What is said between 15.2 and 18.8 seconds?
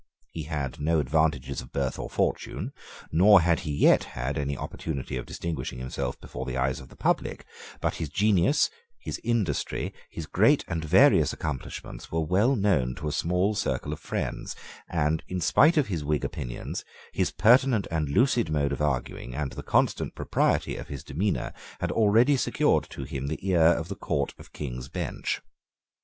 in spite of his Whig opinions, his pertinent and lucid mode